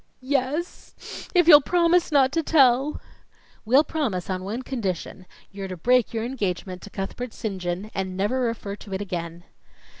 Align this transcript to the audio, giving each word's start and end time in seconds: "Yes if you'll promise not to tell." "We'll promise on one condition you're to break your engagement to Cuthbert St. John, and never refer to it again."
"Yes 0.23 1.29
if 1.35 1.47
you'll 1.47 1.61
promise 1.61 2.11
not 2.11 2.31
to 2.31 2.41
tell." 2.41 2.99
"We'll 3.65 3.83
promise 3.83 4.31
on 4.31 4.43
one 4.43 4.63
condition 4.63 5.27
you're 5.51 5.67
to 5.67 5.77
break 5.77 6.11
your 6.11 6.23
engagement 6.25 6.81
to 6.81 6.89
Cuthbert 6.89 7.33
St. 7.35 7.61
John, 7.61 7.91
and 7.93 8.17
never 8.17 8.41
refer 8.41 8.75
to 8.77 8.93
it 8.95 9.01
again." 9.01 9.43